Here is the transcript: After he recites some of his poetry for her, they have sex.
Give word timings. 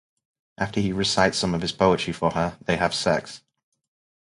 After 0.57 0.79
he 0.79 0.91
recites 0.93 1.37
some 1.37 1.53
of 1.53 1.61
his 1.61 1.73
poetry 1.73 2.11
for 2.11 2.31
her, 2.31 2.57
they 2.65 2.75
have 2.77 2.95
sex. 2.95 3.43